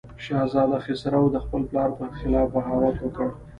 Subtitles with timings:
[0.23, 3.27] شهزاده خسرو د خپل پلار پر خلاف بغاوت وکړ.